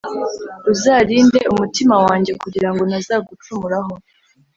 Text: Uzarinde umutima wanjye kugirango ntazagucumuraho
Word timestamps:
Uzarinde 0.71 1.39
umutima 1.53 1.95
wanjye 2.05 2.31
kugirango 2.41 2.81
ntazagucumuraho 2.89 3.93